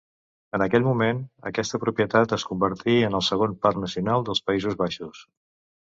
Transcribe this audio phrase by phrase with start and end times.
[0.57, 1.19] En aquell moment
[1.49, 5.23] aquesta propietat es convertí en el segon parc nacional dels Països Baixos.